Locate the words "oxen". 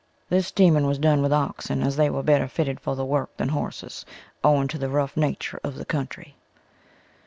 1.31-1.83